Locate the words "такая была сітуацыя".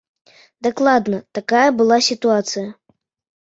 1.41-2.69